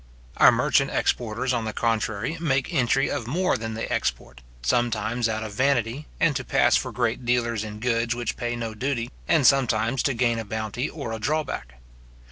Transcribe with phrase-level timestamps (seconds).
[0.37, 5.43] Our merchant exporters, on the contrary, make entry of more than they export; sometimes out
[5.43, 10.39] of vanity, and to pass for great dealers in goods which pay no duty gain
[10.39, 11.73] a bounty back.